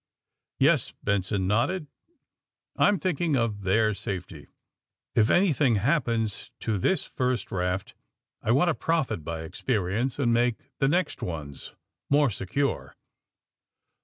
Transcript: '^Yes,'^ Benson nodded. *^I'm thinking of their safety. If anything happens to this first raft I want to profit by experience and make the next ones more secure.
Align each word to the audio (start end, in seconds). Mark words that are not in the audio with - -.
'^Yes,'^ 0.59 0.95
Benson 1.03 1.45
nodded. 1.45 1.85
*^I'm 2.75 2.99
thinking 2.99 3.35
of 3.35 3.61
their 3.61 3.93
safety. 3.93 4.47
If 5.13 5.29
anything 5.29 5.75
happens 5.75 6.49
to 6.61 6.79
this 6.79 7.05
first 7.05 7.51
raft 7.51 7.93
I 8.41 8.49
want 8.49 8.69
to 8.69 8.73
profit 8.73 9.23
by 9.23 9.43
experience 9.43 10.17
and 10.17 10.33
make 10.33 10.55
the 10.79 10.87
next 10.87 11.21
ones 11.21 11.75
more 12.09 12.31
secure. 12.31 12.95